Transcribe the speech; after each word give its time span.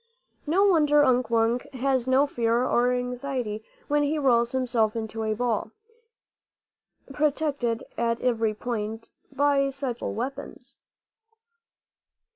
No 0.47 0.65
wonder 0.65 1.03
Unk 1.05 1.29
Wunk 1.29 1.71
has 1.73 2.07
no 2.07 2.25
fear 2.25 2.65
or 2.65 2.91
anxiety 2.91 3.63
when 3.87 4.01
he 4.01 4.17
rolls 4.17 4.51
himself 4.51 4.95
into 4.95 5.21
a 5.21 5.35
ball, 5.35 5.69
protected 7.13 7.83
at 7.99 8.19
every 8.19 8.55
point 8.55 9.11
by 9.31 9.69
such 9.69 9.99
terrible 9.99 10.15
weapons. 10.15 10.79